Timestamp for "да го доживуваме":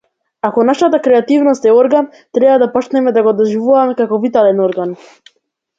3.19-3.99